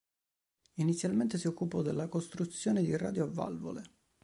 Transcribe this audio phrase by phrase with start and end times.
[0.77, 3.83] Inizialmente si occupò della costruzione di radio a valvole.